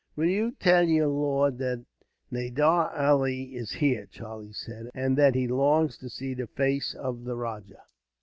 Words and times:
"Will 0.15 0.29
you 0.29 0.53
tell 0.59 0.87
your 0.87 1.09
lord 1.09 1.59
that 1.59 1.85
Nadir 2.31 2.63
Ali 2.89 3.53
is 3.55 3.73
here," 3.73 4.07
Charlie 4.07 4.51
said, 4.51 4.89
"and 4.95 5.15
that 5.15 5.35
he 5.35 5.47
longs 5.47 5.95
to 5.99 6.09
see 6.09 6.33
the 6.33 6.47
face 6.47 6.95
of 6.95 7.23
the 7.23 7.35
rajah." 7.35 7.83